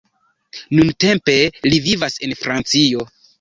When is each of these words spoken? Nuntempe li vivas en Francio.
Nuntempe 0.79 1.35
li 1.67 1.81
vivas 1.89 2.17
en 2.29 2.35
Francio. 2.41 3.07